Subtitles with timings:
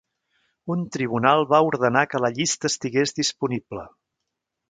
[0.75, 3.87] Un tribunal va ordenar que la llista estigués disponible.